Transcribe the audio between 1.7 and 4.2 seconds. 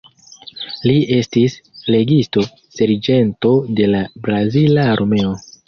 flegisto-serĝento de la